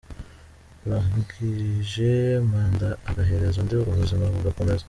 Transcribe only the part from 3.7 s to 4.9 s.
ubuzima bugakomeza.